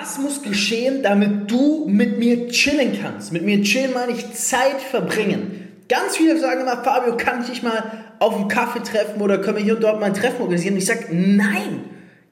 Was 0.00 0.18
muss 0.18 0.42
geschehen, 0.42 1.04
damit 1.04 1.48
du 1.48 1.86
mit 1.86 2.18
mir 2.18 2.48
chillen 2.48 2.98
kannst? 3.00 3.32
Mit 3.32 3.44
mir 3.44 3.62
chillen 3.62 3.92
meine 3.92 4.10
ich 4.10 4.32
Zeit 4.32 4.80
verbringen. 4.80 5.84
Ganz 5.88 6.16
viele 6.16 6.36
sagen 6.40 6.62
immer, 6.62 6.82
Fabio, 6.82 7.16
kann 7.16 7.42
ich 7.42 7.50
dich 7.50 7.62
mal 7.62 8.16
auf 8.18 8.34
einen 8.34 8.48
Kaffee 8.48 8.82
treffen 8.82 9.20
oder 9.20 9.38
können 9.38 9.58
wir 9.58 9.62
hier 9.62 9.76
und 9.76 9.84
dort 9.84 10.00
mal 10.00 10.06
ein 10.06 10.14
Treffen 10.14 10.40
organisieren? 10.40 10.74
Und 10.74 10.78
ich 10.78 10.86
sage, 10.86 11.06
nein, 11.12 11.84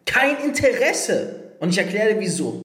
kein 0.07 0.39
Interesse. 0.45 1.53
Und 1.61 1.69
ich 1.69 1.79
erkläre 1.79 2.15
dir 2.15 2.21
wieso. 2.21 2.63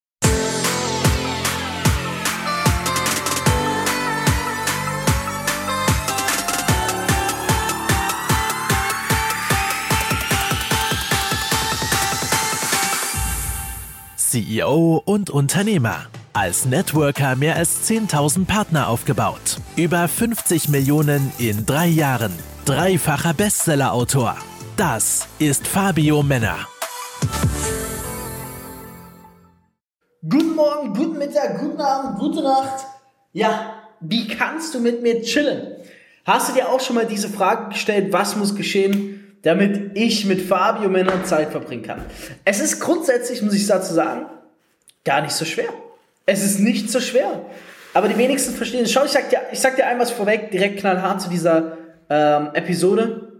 CEO 14.28 15.01
und 15.05 15.29
Unternehmer. 15.29 16.07
Als 16.34 16.66
Networker 16.66 17.38
mehr 17.38 17.55
als 17.55 17.90
10.000 17.90 18.45
Partner 18.45 18.90
aufgebaut. 18.90 19.62
Über 19.77 20.09
50 20.09 20.68
Millionen 20.68 21.31
in 21.38 21.66
drei 21.66 21.88
Jahren. 21.88 22.34
Dreifacher 22.66 23.34
Bestsellerautor. 23.34 24.35
Das 24.76 25.30
ist 25.40 25.66
Fabio 25.66 26.23
Männer. 26.23 26.68
Guten 30.30 30.55
Morgen, 30.55 30.94
guten 30.94 31.18
Mittag, 31.18 31.62
guten 31.62 31.80
Abend, 31.80 32.20
gute 32.20 32.44
Nacht. 32.44 32.85
Ja, 33.32 33.76
wie 34.02 34.27
kannst 34.27 34.76
du 34.76 34.82
mit 34.82 35.02
mir 35.02 35.21
chillen? 35.21 35.68
Hast 36.26 36.49
du 36.49 36.54
dir 36.54 36.68
auch 36.68 36.82
schon 36.82 36.98
mal 36.98 37.05
diese 37.05 37.30
Frage 37.30 37.70
gestellt, 37.70 38.12
was 38.12 38.35
muss 38.35 38.55
geschehen, 38.55 39.27
damit 39.48 39.92
ich 39.94 40.26
mit 40.26 40.42
Fabio 40.42 40.90
Männer 40.90 41.24
Zeit 41.24 41.52
verbringen 41.52 41.84
kann. 41.84 42.02
Es 42.44 42.60
ist 42.60 42.82
grundsätzlich, 42.82 43.42
muss 43.42 43.54
ich 43.54 43.66
dazu 43.66 43.94
sagen, 43.94 44.26
gar 45.05 45.22
nicht 45.22 45.32
so 45.32 45.46
schwer. 45.46 45.70
Es 46.26 46.44
ist 46.44 46.60
nicht 46.60 46.92
so 46.92 47.00
schwer. 47.00 47.46
Aber 47.94 48.10
die 48.10 48.18
wenigsten 48.18 48.54
verstehen 48.54 48.84
es. 48.84 48.91
Schau, 48.91 49.05
ich 49.05 49.12
sag 49.12 49.30
dir, 49.30 49.40
ich 49.54 49.62
sag 49.62 49.77
dir 49.77 49.88
einmal 49.88 50.05
vorweg, 50.05 50.52
direkt 50.52 50.82
knallhart 50.82 51.21
zu 51.21 51.30
dieser 51.30 51.77
ähm, 52.10 52.49
Episode. 52.55 53.32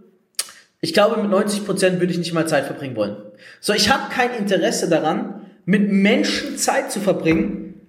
Ich 0.80 0.94
glaube, 0.94 1.20
mit 1.20 1.30
90% 1.30 2.00
würde 2.00 2.10
ich 2.10 2.18
nicht 2.18 2.32
mal 2.32 2.48
Zeit 2.48 2.64
verbringen 2.64 2.96
wollen. 2.96 3.16
So, 3.60 3.74
ich 3.74 3.92
habe 3.92 4.10
kein 4.10 4.30
Interesse 4.30 4.88
daran, 4.88 5.42
mit 5.66 5.92
Menschen 5.92 6.56
Zeit 6.56 6.90
zu 6.90 7.00
verbringen, 7.00 7.82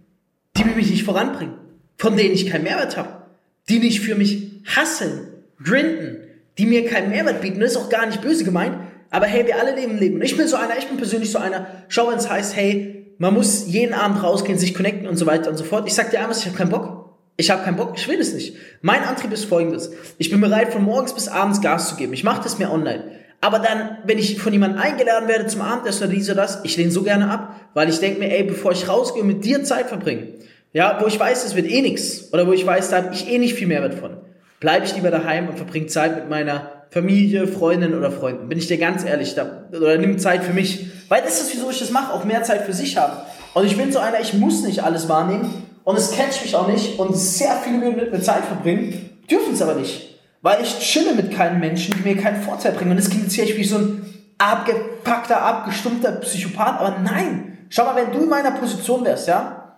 die 0.58 0.66
mich 0.66 0.90
nicht 0.90 1.06
voranbringen, 1.06 1.54
von 1.98 2.18
denen 2.18 2.34
ich 2.34 2.50
keinen 2.50 2.66
Mehrwert 2.66 2.98
habe, 2.98 3.24
die 3.70 3.80
nicht 3.80 4.02
für 4.02 4.16
mich 4.16 4.62
hasseln, 4.66 5.30
grinden, 5.64 6.29
die 6.60 6.66
mir 6.66 6.86
keinen 6.86 7.10
Mehrwert 7.10 7.42
bieten. 7.42 7.60
Das 7.60 7.72
ist 7.72 7.78
auch 7.78 7.90
gar 7.90 8.06
nicht 8.06 8.22
böse 8.22 8.44
gemeint. 8.44 8.78
Aber 9.10 9.26
hey, 9.26 9.48
wir 9.48 9.58
alle 9.60 9.74
leben 9.74 9.98
Leben. 9.98 10.16
Und 10.16 10.22
ich 10.22 10.38
bin 10.38 10.48
so 10.48 10.58
einer, 10.58 10.78
ich 10.78 10.88
bin 10.88 10.98
persönlich 10.98 11.32
so 11.32 11.40
einer. 11.40 11.66
Schau, 11.88 12.12
wenn 12.12 12.18
es 12.18 12.30
heißt, 12.30 12.56
hey, 12.56 13.16
man 13.18 13.34
muss 13.34 13.66
jeden 13.68 13.94
Abend 13.94 14.22
rausgehen, 14.22 14.60
sich 14.60 14.76
connecten 14.76 15.08
und 15.08 15.18
so 15.18 15.26
weiter 15.26 15.50
und 15.50 15.58
so 15.58 15.64
fort. 15.64 15.88
Ich 15.88 15.94
sag 15.94 16.12
dir 16.12 16.20
einmal, 16.20 16.38
ich 16.38 16.46
habe 16.46 16.56
keinen 16.56 16.70
Bock. 16.70 17.00
Ich 17.38 17.50
habe 17.50 17.64
keinen 17.64 17.78
Bock, 17.78 17.94
ich 17.96 18.06
will 18.10 18.20
es 18.20 18.34
nicht. 18.34 18.58
Mein 18.82 19.02
Antrieb 19.04 19.32
ist 19.32 19.46
folgendes. 19.46 19.92
Ich 20.18 20.30
bin 20.30 20.42
bereit, 20.42 20.74
von 20.74 20.84
morgens 20.84 21.14
bis 21.14 21.30
abends 21.30 21.62
Gas 21.62 21.88
zu 21.88 21.96
geben. 21.96 22.12
Ich 22.12 22.26
mache 22.26 22.44
das 22.44 22.60
mehr 22.60 22.70
online. 22.72 23.12
Aber 23.40 23.60
dann, 23.60 24.00
wenn 24.04 24.18
ich 24.18 24.38
von 24.42 24.52
jemandem 24.52 24.82
eingeladen 24.82 25.30
werde 25.30 25.48
zum 25.48 25.62
Abendessen 25.62 26.04
oder 26.04 26.14
dies 26.14 26.30
oder 26.30 26.42
das, 26.42 26.60
ich 26.66 26.76
lehne 26.76 26.92
so 26.92 27.04
gerne 27.04 27.32
ab, 27.32 27.56
weil 27.74 27.88
ich 27.88 28.00
denke 28.00 28.20
mir, 28.20 28.30
ey, 28.30 28.44
bevor 28.44 28.74
ich 28.74 28.90
rausgehe 28.90 29.22
und 29.22 29.30
mit 29.30 29.46
dir 29.46 29.64
Zeit 29.64 29.88
verbringe, 29.88 30.34
ja, 30.74 31.00
wo 31.02 31.08
ich 31.08 31.18
weiß, 31.18 31.46
es 31.46 31.56
wird 31.56 31.70
eh 31.70 31.82
nix 31.82 32.34
oder 32.34 32.46
wo 32.46 32.52
ich 32.52 32.66
weiß, 32.66 32.90
da 32.90 32.98
habe 32.98 33.14
ich 33.14 33.32
eh 33.32 33.38
nicht 33.38 33.54
viel 33.54 33.68
Mehrwert 33.68 33.94
von, 33.94 34.18
bleibe 34.60 34.86
ich 34.86 34.96
lieber 34.96 35.12
daheim 35.12 35.48
und 35.48 35.58
verbringe 35.58 35.88
Zeit 35.88 36.16
mit 36.16 36.30
meiner 36.30 36.80
Familie, 36.92 37.48
Freundin 37.48 37.94
oder 37.94 38.12
Freunden. 38.12 38.50
Bin 38.50 38.58
ich 38.58 38.68
dir 38.68 38.78
ganz 38.78 39.04
ehrlich, 39.06 39.36
da, 39.36 39.64
oder 39.72 39.98
nimm 39.98 40.18
Zeit 40.20 40.44
für 40.44 40.54
mich. 40.54 40.88
Weil 41.08 41.22
das 41.22 41.42
ist, 41.42 41.54
wieso 41.54 41.70
ich 41.70 41.80
das 41.80 41.92
mache, 41.92 42.14
auch 42.14 42.24
mehr 42.24 42.44
Zeit 42.44 42.64
für 42.64 42.74
sich 42.74 42.98
haben. 42.98 43.14
Und 43.54 43.66
ich 43.66 43.78
bin 43.78 43.92
so 43.92 44.00
einer, 44.00 44.20
ich 44.20 44.34
muss 44.34 44.64
nicht 44.64 44.84
alles 44.84 45.10
wahrnehmen 45.10 45.64
und 45.84 45.98
es 45.98 46.12
catcht 46.12 46.44
mich 46.44 46.56
auch 46.56 46.68
nicht 46.68 47.00
und 47.00 47.16
sehr 47.16 47.56
viele 47.64 47.92
mit 47.92 48.12
mir 48.12 48.22
Zeit 48.22 48.46
verbringen, 48.46 49.18
dürfen 49.30 49.54
es 49.54 49.62
aber 49.62 49.76
nicht. 49.76 50.20
Weil 50.42 50.62
ich 50.62 50.80
chille 50.80 51.14
mit 51.14 51.32
keinen 51.32 51.60
Menschen, 51.60 51.96
die 51.98 52.08
mir 52.08 52.22
keinen 52.22 52.42
Vorteil 52.42 52.72
bringen. 52.74 52.92
Und 52.92 52.98
das 52.98 53.10
klingt 53.10 53.26
jetzt 53.26 53.34
hier 53.34 53.58
wie 53.58 53.64
so 53.64 53.78
ein 53.78 54.06
abgepackter, 54.38 55.42
abgestumpfter 55.42 56.14
Psychopath, 56.14 56.80
aber 56.80 57.00
nein. 57.00 57.58
Schau 57.70 57.86
mal, 57.86 57.96
wenn 57.96 58.12
du 58.12 58.24
in 58.24 58.30
meiner 58.30 58.52
Position 58.52 59.04
wärst, 59.04 59.28
ja, 59.28 59.78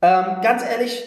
ähm, 0.00 0.42
ganz 0.42 0.62
ehrlich, 0.62 1.02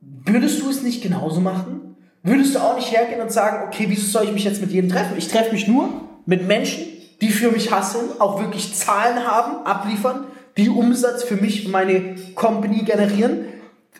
würdest 0.00 0.60
du 0.62 0.70
es 0.70 0.82
nicht 0.82 1.02
genauso 1.02 1.40
machen? 1.40 1.87
Würdest 2.28 2.54
du 2.54 2.58
auch 2.60 2.76
nicht 2.76 2.92
hergehen 2.92 3.20
und 3.20 3.32
sagen, 3.32 3.66
okay, 3.66 3.86
wieso 3.88 4.06
soll 4.06 4.24
ich 4.24 4.32
mich 4.32 4.44
jetzt 4.44 4.60
mit 4.60 4.70
jedem 4.70 4.90
treffen? 4.90 5.16
Ich 5.16 5.28
treffe 5.28 5.52
mich 5.52 5.68
nur 5.68 5.88
mit 6.26 6.46
Menschen, 6.46 6.84
die 7.20 7.30
für 7.30 7.50
mich 7.50 7.70
hasseln, 7.70 8.20
auch 8.20 8.40
wirklich 8.40 8.74
Zahlen 8.74 9.26
haben, 9.26 9.66
abliefern, 9.66 10.26
die 10.56 10.68
Umsatz 10.68 11.22
für 11.22 11.36
mich 11.36 11.66
und 11.66 11.72
meine 11.72 12.16
Company 12.34 12.82
generieren. 12.82 13.46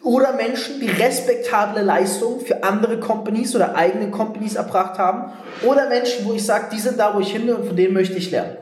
Oder 0.02 0.34
Menschen, 0.34 0.80
die 0.80 0.86
respektable 0.86 1.82
Leistungen 1.82 2.40
für 2.40 2.62
andere 2.62 3.00
Companies 3.00 3.54
oder 3.56 3.74
eigene 3.74 4.10
Companies 4.10 4.54
erbracht 4.54 4.98
haben. 4.98 5.32
Oder 5.62 5.88
Menschen, 5.88 6.24
wo 6.24 6.32
ich 6.32 6.44
sage, 6.44 6.66
die 6.72 6.78
sind 6.78 6.98
da, 6.98 7.14
wo 7.14 7.20
ich 7.20 7.32
hin 7.32 7.46
will 7.46 7.54
und 7.54 7.66
von 7.66 7.76
denen 7.76 7.94
möchte 7.94 8.16
ich 8.16 8.30
lernen. 8.30 8.56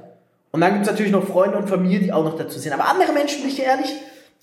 Und 0.53 0.63
dann 0.63 0.73
gibt 0.73 0.87
es 0.87 0.91
natürlich 0.91 1.13
noch 1.13 1.27
Freunde 1.27 1.59
und 1.59 1.69
Familie, 1.69 2.01
die 2.01 2.13
auch 2.13 2.25
noch 2.25 2.39
dazu 2.39 2.59
sind. 2.59 2.73
Aber 2.73 2.89
andere 2.89 3.13
Menschen, 3.13 3.41
bin 3.41 3.51
ich 3.51 3.57
dir 3.57 3.65
ehrlich, 3.65 3.95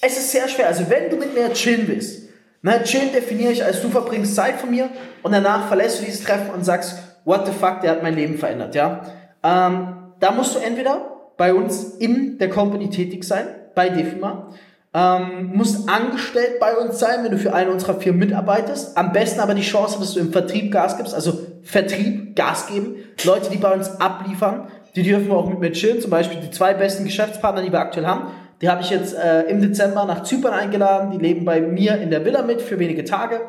es 0.02 0.18
ist 0.18 0.32
sehr 0.32 0.48
schwer. 0.48 0.68
Also 0.68 0.90
wenn 0.90 1.10
du 1.10 1.16
mit 1.16 1.34
mir 1.34 1.52
chillen 1.54 1.88
willst, 1.88 2.30
na, 2.64 2.80
chillen 2.80 3.12
definiere 3.12 3.52
ich 3.52 3.64
als 3.64 3.82
du 3.82 3.90
verbringst 3.90 4.36
Zeit 4.36 4.56
von 4.56 4.72
mir 4.72 4.90
und 5.22 5.34
danach 5.34 5.68
verlässt 5.68 6.02
du 6.02 6.06
dieses 6.06 6.24
Treffen 6.24 6.50
und 6.52 6.64
sagst, 6.64 6.98
what 7.26 7.46
the 7.46 7.52
fuck, 7.52 7.82
der 7.82 7.92
hat 7.92 8.04
mein 8.04 8.16
Leben 8.16 8.38
verändert, 8.38 8.74
ja. 8.74 9.02
Ähm, 9.44 10.14
da 10.20 10.32
musst 10.32 10.56
du 10.56 10.60
entweder 10.60 11.14
bei 11.38 11.54
uns 11.54 11.84
in 11.98 12.38
der 12.38 12.50
Company 12.50 12.90
tätig 12.90 13.26
sein, 13.26 13.46
bei 13.76 13.90
Defima, 13.90 14.50
ähm, 14.94 15.52
musst 15.54 15.90
angestellt 15.90 16.60
bei 16.60 16.78
uns 16.78 17.00
sein, 17.00 17.24
wenn 17.24 17.32
du 17.32 17.38
für 17.38 17.54
eine 17.54 17.72
unserer 17.72 18.00
Firmen 18.00 18.20
mitarbeitest. 18.20 18.96
Am 18.96 19.12
besten 19.12 19.40
aber 19.40 19.56
die 19.56 19.64
Chance, 19.64 19.98
dass 20.00 20.14
du 20.14 20.20
im 20.20 20.32
Vertrieb 20.32 20.72
Gas 20.72 20.98
gibst, 20.98 21.16
also 21.16 21.34
Vertrieb, 21.64 22.36
Gas 22.36 22.68
geben. 22.68 22.96
Leute, 23.24 23.50
die 23.50 23.58
bei 23.58 23.74
uns 23.74 24.00
abliefern, 24.00 24.68
die 24.96 25.04
dürfen 25.04 25.32
auch 25.32 25.50
mit 25.50 25.60
mir 25.60 25.72
chillen. 25.72 26.00
Zum 26.00 26.12
Beispiel 26.12 26.40
die 26.40 26.52
zwei 26.52 26.76
besten 26.76 27.06
Geschäftspartner, 27.06 27.64
die 27.64 27.72
wir 27.72 27.80
aktuell 27.80 28.06
haben, 28.06 28.28
die 28.64 28.70
habe 28.70 28.82
ich 28.82 28.90
jetzt 28.90 29.14
äh, 29.14 29.42
im 29.42 29.62
Dezember 29.62 30.06
nach 30.06 30.24
Zypern 30.24 30.54
eingeladen. 30.54 31.12
Die 31.12 31.18
leben 31.18 31.44
bei 31.44 31.60
mir 31.60 31.98
in 31.98 32.10
der 32.10 32.24
Villa 32.24 32.44
mit 32.44 32.62
für 32.62 32.80
wenige 32.80 33.04
Tage. 33.04 33.42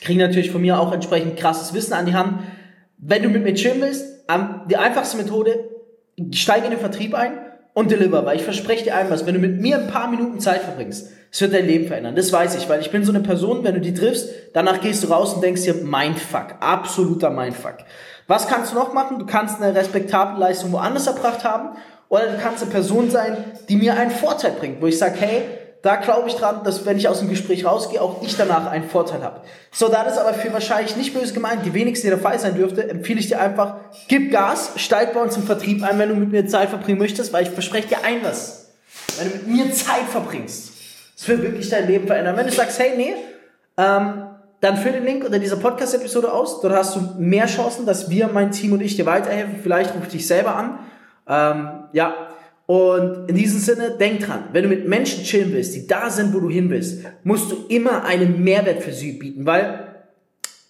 Kriegen 0.00 0.20
natürlich 0.20 0.52
von 0.52 0.60
mir 0.60 0.78
auch 0.78 0.92
entsprechend 0.92 1.36
krasses 1.36 1.74
Wissen 1.74 1.92
an 1.94 2.06
die 2.06 2.14
Hand. 2.14 2.44
Wenn 2.98 3.24
du 3.24 3.30
mit 3.30 3.42
mir 3.42 3.54
chillen 3.54 3.80
willst, 3.80 4.06
die 4.70 4.76
einfachste 4.76 5.16
Methode, 5.16 5.68
steige 6.32 6.66
in 6.66 6.70
den 6.70 6.78
Vertrieb 6.78 7.16
ein 7.16 7.32
und 7.78 7.92
deliver, 7.92 8.26
weil 8.26 8.34
ich 8.34 8.42
verspreche 8.42 8.82
dir 8.82 8.96
einmal, 8.96 9.24
wenn 9.24 9.34
du 9.34 9.40
mit 9.40 9.60
mir 9.60 9.78
ein 9.78 9.86
paar 9.86 10.08
Minuten 10.08 10.40
Zeit 10.40 10.62
verbringst, 10.62 11.12
es 11.30 11.40
wird 11.40 11.54
dein 11.54 11.64
Leben 11.64 11.86
verändern. 11.86 12.16
Das 12.16 12.32
weiß 12.32 12.56
ich, 12.56 12.68
weil 12.68 12.80
ich 12.80 12.90
bin 12.90 13.04
so 13.04 13.12
eine 13.12 13.20
Person, 13.20 13.62
wenn 13.62 13.74
du 13.74 13.80
die 13.80 13.94
triffst, 13.94 14.30
danach 14.52 14.80
gehst 14.80 15.04
du 15.04 15.06
raus 15.06 15.34
und 15.34 15.44
denkst 15.44 15.62
dir, 15.62 15.74
Mindfuck, 15.74 16.56
absoluter 16.58 17.30
Mindfuck. 17.30 17.76
Was 18.26 18.48
kannst 18.48 18.72
du 18.72 18.74
noch 18.74 18.94
machen? 18.94 19.20
Du 19.20 19.26
kannst 19.26 19.62
eine 19.62 19.76
respektable 19.76 20.40
Leistung 20.40 20.72
woanders 20.72 21.06
erbracht 21.06 21.44
haben 21.44 21.76
oder 22.08 22.26
du 22.26 22.38
kannst 22.42 22.64
eine 22.64 22.72
Person 22.72 23.12
sein, 23.12 23.36
die 23.68 23.76
mir 23.76 23.94
einen 23.94 24.10
Vorteil 24.10 24.54
bringt, 24.58 24.82
wo 24.82 24.86
ich 24.88 24.98
sage, 24.98 25.14
hey, 25.20 25.42
da 25.82 25.96
glaube 25.96 26.28
ich 26.28 26.34
dran, 26.34 26.62
dass 26.64 26.84
wenn 26.86 26.96
ich 26.96 27.08
aus 27.08 27.20
dem 27.20 27.28
Gespräch 27.28 27.64
rausgehe, 27.64 28.02
auch 28.02 28.22
ich 28.22 28.36
danach 28.36 28.66
einen 28.66 28.88
Vorteil 28.88 29.22
habe. 29.22 29.40
So, 29.70 29.88
da 29.88 30.04
das 30.04 30.18
aber 30.18 30.34
für 30.34 30.52
wahrscheinlich 30.52 30.96
nicht 30.96 31.14
böse 31.14 31.32
gemeint, 31.32 31.64
die 31.64 31.74
wenigsten 31.74 32.08
der 32.08 32.18
Fall 32.18 32.38
sein 32.38 32.54
dürfte, 32.54 32.88
empfehle 32.88 33.20
ich 33.20 33.28
dir 33.28 33.40
einfach, 33.40 33.76
gib 34.08 34.32
Gas, 34.32 34.72
steig 34.76 35.14
bei 35.14 35.20
uns 35.20 35.36
im 35.36 35.44
Vertrieb 35.44 35.82
ein, 35.84 35.98
wenn 35.98 36.08
du 36.08 36.14
mit 36.16 36.32
mir 36.32 36.46
Zeit 36.46 36.70
verbringen 36.70 36.98
möchtest, 36.98 37.32
weil 37.32 37.44
ich 37.44 37.50
verspreche 37.50 37.88
dir 37.88 38.04
ein 38.04 38.24
was. 38.24 38.72
Wenn 39.18 39.30
du 39.30 39.36
mit 39.36 39.46
mir 39.46 39.72
Zeit 39.72 40.04
verbringst, 40.10 40.72
das 41.16 41.28
wird 41.28 41.42
wirklich 41.42 41.68
dein 41.68 41.86
Leben 41.86 42.06
verändern. 42.06 42.36
Wenn 42.36 42.46
du 42.46 42.52
sagst, 42.52 42.78
hey, 42.78 42.92
nee, 42.96 43.14
ähm, 43.76 44.24
dann 44.60 44.76
füll 44.76 44.92
den 44.92 45.04
Link 45.04 45.24
unter 45.24 45.38
dieser 45.38 45.56
Podcast-Episode 45.56 46.32
aus. 46.32 46.60
Dort 46.60 46.74
hast 46.74 46.96
du 46.96 47.00
mehr 47.18 47.46
Chancen, 47.46 47.86
dass 47.86 48.10
wir, 48.10 48.28
mein 48.28 48.50
Team 48.50 48.72
und 48.72 48.80
ich 48.80 48.96
dir 48.96 49.06
weiterhelfen. 49.06 49.60
Vielleicht 49.62 49.94
rufe 49.94 50.06
ich 50.06 50.12
dich 50.12 50.26
selber 50.26 50.56
an 50.56 50.80
ähm, 51.28 51.84
ja, 51.92 52.14
und 52.68 53.30
in 53.30 53.34
diesem 53.34 53.60
Sinne, 53.60 53.92
denk 53.98 54.26
dran, 54.26 54.44
wenn 54.52 54.64
du 54.64 54.68
mit 54.68 54.86
Menschen 54.86 55.24
chillen 55.24 55.54
willst, 55.54 55.74
die 55.74 55.86
da 55.86 56.10
sind, 56.10 56.34
wo 56.34 56.38
du 56.38 56.50
hin 56.50 56.68
willst, 56.68 57.02
musst 57.24 57.50
du 57.50 57.64
immer 57.70 58.04
einen 58.04 58.44
Mehrwert 58.44 58.82
für 58.82 58.92
sie 58.92 59.12
bieten, 59.12 59.46
weil, 59.46 59.86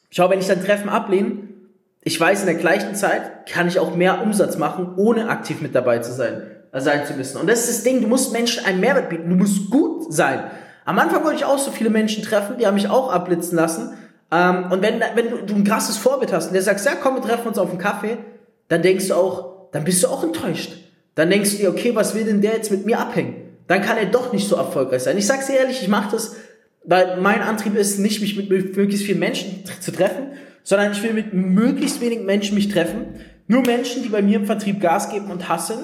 schau, 0.08 0.30
wenn 0.30 0.38
ich 0.38 0.46
dein 0.46 0.64
Treffen 0.64 0.88
ablehne, 0.88 1.38
ich 2.04 2.20
weiß, 2.20 2.42
in 2.42 2.46
der 2.46 2.54
gleichen 2.54 2.94
Zeit 2.94 3.48
kann 3.48 3.66
ich 3.66 3.80
auch 3.80 3.96
mehr 3.96 4.22
Umsatz 4.22 4.56
machen, 4.58 4.92
ohne 4.94 5.28
aktiv 5.28 5.60
mit 5.60 5.74
dabei 5.74 5.98
zu 5.98 6.12
sein, 6.12 6.42
äh, 6.70 6.80
sein 6.80 7.04
zu 7.04 7.14
müssen. 7.14 7.36
Und 7.38 7.50
das 7.50 7.68
ist 7.68 7.78
das 7.78 7.82
Ding, 7.82 8.00
du 8.00 8.06
musst 8.06 8.32
Menschen 8.32 8.64
einen 8.64 8.78
Mehrwert 8.78 9.08
bieten, 9.08 9.28
du 9.28 9.34
musst 9.34 9.68
gut 9.68 10.14
sein. 10.14 10.44
Am 10.84 11.00
Anfang 11.00 11.24
wollte 11.24 11.38
ich 11.38 11.44
auch 11.46 11.58
so 11.58 11.72
viele 11.72 11.90
Menschen 11.90 12.22
treffen, 12.22 12.58
die 12.60 12.66
haben 12.68 12.74
mich 12.74 12.88
auch 12.88 13.12
abblitzen 13.12 13.56
lassen. 13.56 13.94
Ähm, 14.30 14.70
und 14.70 14.82
wenn, 14.82 15.02
wenn 15.16 15.30
du, 15.30 15.38
du 15.44 15.54
ein 15.56 15.64
krasses 15.64 15.96
Vorbild 15.96 16.32
hast 16.32 16.46
und 16.46 16.52
der 16.52 16.62
sagt, 16.62 16.84
ja 16.84 16.92
komm, 16.94 17.16
wir 17.16 17.22
treffen 17.22 17.48
uns 17.48 17.58
auf 17.58 17.70
einen 17.70 17.80
Kaffee, 17.80 18.18
dann 18.68 18.82
denkst 18.82 19.08
du 19.08 19.14
auch, 19.14 19.72
dann 19.72 19.82
bist 19.82 20.04
du 20.04 20.06
auch 20.06 20.22
enttäuscht. 20.22 20.87
Dann 21.18 21.30
denkst 21.30 21.50
du 21.50 21.56
dir, 21.56 21.70
okay, 21.70 21.96
was 21.96 22.14
will 22.14 22.22
denn 22.22 22.42
der 22.42 22.52
jetzt 22.52 22.70
mit 22.70 22.86
mir 22.86 23.00
abhängen? 23.00 23.34
Dann 23.66 23.82
kann 23.82 23.98
er 23.98 24.06
doch 24.06 24.32
nicht 24.32 24.46
so 24.46 24.54
erfolgreich 24.54 25.02
sein. 25.02 25.18
Ich 25.18 25.26
sag's 25.26 25.48
dir 25.48 25.56
ehrlich, 25.56 25.82
ich 25.82 25.88
mache 25.88 26.12
das, 26.12 26.36
weil 26.84 27.20
mein 27.20 27.42
Antrieb 27.42 27.74
ist 27.74 27.98
nicht, 27.98 28.20
mich 28.20 28.36
mit 28.36 28.48
möglichst 28.48 29.04
vielen 29.04 29.18
Menschen 29.18 29.64
zu 29.80 29.90
treffen, 29.90 30.28
sondern 30.62 30.92
ich 30.92 31.02
will 31.02 31.14
mit 31.14 31.34
möglichst 31.34 32.00
wenigen 32.00 32.24
Menschen 32.24 32.54
mich 32.54 32.68
treffen. 32.68 33.16
Nur 33.48 33.62
Menschen, 33.62 34.04
die 34.04 34.10
bei 34.10 34.22
mir 34.22 34.36
im 34.36 34.46
Vertrieb 34.46 34.80
Gas 34.80 35.10
geben 35.10 35.28
und 35.32 35.48
hasseln 35.48 35.80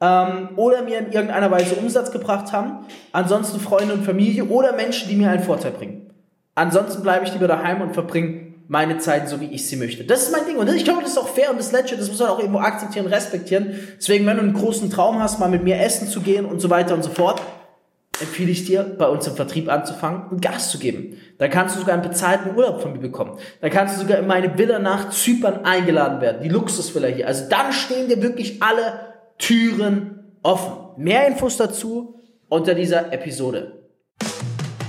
ähm, 0.00 0.56
oder 0.56 0.82
mir 0.82 1.00
in 1.00 1.12
irgendeiner 1.12 1.50
Weise 1.50 1.74
Umsatz 1.74 2.10
gebracht 2.10 2.52
haben 2.52 2.86
Ansonsten 3.12 3.60
Freunde 3.60 3.92
und 3.92 4.06
Familie 4.06 4.44
oder 4.44 4.74
Menschen, 4.74 5.10
die 5.10 5.16
mir 5.16 5.28
einen 5.28 5.42
Vorteil 5.42 5.72
bringen. 5.72 6.10
Ansonsten 6.54 7.02
bleibe 7.02 7.26
ich 7.26 7.32
lieber 7.34 7.46
daheim 7.46 7.82
und 7.82 7.92
verbringe 7.92 8.47
meine 8.68 8.98
Zeit 8.98 9.28
so, 9.28 9.40
wie 9.40 9.46
ich 9.46 9.66
sie 9.66 9.76
möchte. 9.76 10.04
Das 10.04 10.22
ist 10.22 10.32
mein 10.32 10.44
Ding. 10.44 10.56
Und 10.58 10.68
ich 10.68 10.84
glaube, 10.84 11.00
das 11.00 11.12
ist 11.12 11.18
auch 11.18 11.28
fair 11.28 11.50
und 11.50 11.58
das 11.58 11.72
legit. 11.72 11.98
Das 11.98 12.08
muss 12.08 12.18
man 12.18 12.28
auch 12.28 12.38
irgendwo 12.38 12.60
akzeptieren, 12.60 13.06
respektieren. 13.06 13.74
Deswegen, 13.96 14.26
wenn 14.26 14.36
du 14.36 14.42
einen 14.42 14.52
großen 14.52 14.90
Traum 14.90 15.20
hast, 15.20 15.40
mal 15.40 15.48
mit 15.48 15.64
mir 15.64 15.80
essen 15.80 16.06
zu 16.06 16.20
gehen 16.20 16.44
und 16.44 16.60
so 16.60 16.68
weiter 16.68 16.94
und 16.94 17.02
so 17.02 17.10
fort, 17.10 17.40
empfehle 18.20 18.50
ich 18.50 18.66
dir, 18.66 18.82
bei 18.82 19.06
uns 19.06 19.26
im 19.26 19.36
Vertrieb 19.36 19.70
anzufangen 19.70 20.28
und 20.28 20.42
Gas 20.42 20.70
zu 20.70 20.78
geben. 20.78 21.16
Da 21.38 21.48
kannst 21.48 21.76
du 21.76 21.80
sogar 21.80 21.94
einen 21.94 22.02
bezahlten 22.02 22.54
Urlaub 22.56 22.82
von 22.82 22.92
mir 22.92 22.98
bekommen. 22.98 23.38
Da 23.62 23.70
kannst 23.70 23.96
du 23.96 24.00
sogar 24.02 24.18
in 24.18 24.26
meine 24.26 24.58
Villa 24.58 24.78
nach 24.78 25.10
Zypern 25.10 25.64
eingeladen 25.64 26.20
werden. 26.20 26.42
Die 26.42 26.50
Luxusvilla 26.50 27.08
hier. 27.08 27.26
Also 27.26 27.48
dann 27.48 27.72
stehen 27.72 28.08
dir 28.08 28.20
wirklich 28.20 28.62
alle 28.62 29.14
Türen 29.38 30.34
offen. 30.42 31.02
Mehr 31.02 31.26
Infos 31.26 31.56
dazu 31.56 32.20
unter 32.48 32.74
dieser 32.74 33.12
Episode. 33.12 33.72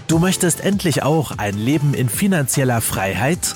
Du 0.07 0.17
möchtest 0.17 0.65
endlich 0.65 1.03
auch 1.03 1.37
ein 1.37 1.55
Leben 1.55 1.93
in 1.93 2.09
finanzieller 2.09 2.81
Freiheit? 2.81 3.55